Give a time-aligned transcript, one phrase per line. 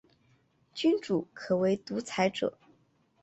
[0.73, 2.57] 君主可为独裁者。